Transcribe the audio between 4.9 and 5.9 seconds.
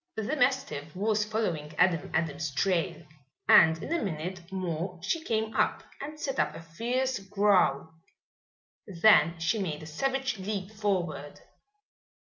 she came up